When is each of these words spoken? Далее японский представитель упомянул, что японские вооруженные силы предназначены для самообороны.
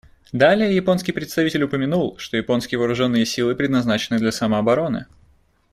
Далее 0.31 0.75
японский 0.75 1.11
представитель 1.11 1.61
упомянул, 1.61 2.17
что 2.17 2.35
японские 2.35 2.79
вооруженные 2.79 3.23
силы 3.23 3.53
предназначены 3.55 4.17
для 4.17 4.31
самообороны. 4.31 5.05